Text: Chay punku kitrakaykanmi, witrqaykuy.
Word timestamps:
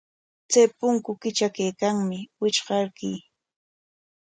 Chay 0.51 0.67
punku 0.77 1.11
kitrakaykanmi, 1.21 2.17
witrqaykuy. 2.39 3.15